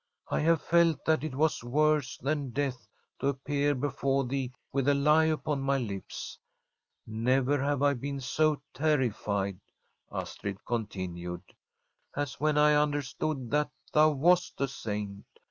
[0.31, 2.87] I have felt that it was worse than death
[3.19, 6.39] to appear before thee with a lie upon my lips.
[7.05, 9.59] Never have I been so terrified/
[10.11, 11.43] Astrid continued,'
[12.15, 15.23] as when I under stood that thou wast a Saint.